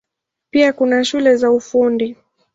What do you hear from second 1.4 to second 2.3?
Ufundi.